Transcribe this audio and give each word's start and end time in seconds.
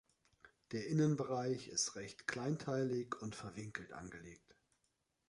Der 0.71 0.87
Innenbereich 0.87 1.67
ist 1.67 1.95
recht 1.95 2.25
kleinteilig 2.25 3.13
und 3.21 3.35
verwinkelt 3.35 3.93
angelegt. 3.93 4.55